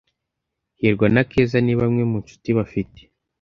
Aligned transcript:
Hirwa 0.79 1.07
na 1.13 1.21
Keza 1.29 1.57
ni 1.61 1.73
bamwe 1.79 2.03
mu 2.09 2.17
Nshuti 2.23 2.49
bafite 2.57 2.99